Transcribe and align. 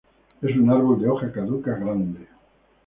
Es 0.41 0.57
un 0.57 0.67
árbol 0.71 0.99
de 0.99 1.07
hoja 1.07 1.31
caduca 1.31 1.75
grande. 1.77 2.27